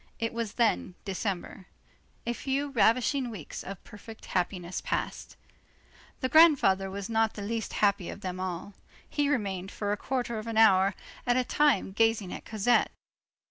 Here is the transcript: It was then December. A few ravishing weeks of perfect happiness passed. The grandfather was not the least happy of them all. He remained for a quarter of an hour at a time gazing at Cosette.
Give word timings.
It 0.17 0.33
was 0.33 0.53
then 0.53 0.95
December. 1.05 1.67
A 2.25 2.33
few 2.33 2.69
ravishing 2.71 3.29
weeks 3.29 3.61
of 3.63 3.83
perfect 3.83 4.25
happiness 4.25 4.81
passed. 4.81 5.37
The 6.21 6.27
grandfather 6.27 6.89
was 6.89 7.07
not 7.07 7.35
the 7.35 7.43
least 7.43 7.73
happy 7.73 8.09
of 8.09 8.21
them 8.21 8.39
all. 8.39 8.73
He 9.07 9.29
remained 9.29 9.69
for 9.69 9.91
a 9.91 9.97
quarter 9.97 10.39
of 10.39 10.47
an 10.47 10.57
hour 10.57 10.95
at 11.27 11.37
a 11.37 11.43
time 11.43 11.91
gazing 11.91 12.33
at 12.33 12.45
Cosette. 12.45 12.89